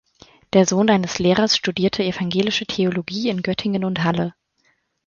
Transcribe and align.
Der 0.53 0.65
Sohn 0.65 0.89
eines 0.89 1.19
Lehrers 1.19 1.55
studierte 1.55 2.03
evangelische 2.03 2.65
Theologie 2.65 3.29
in 3.29 3.43
Göttingen 3.43 3.85
und 3.85 4.03
Halle. 4.03 4.33